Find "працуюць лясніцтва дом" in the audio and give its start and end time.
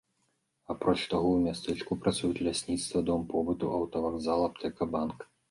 2.07-3.21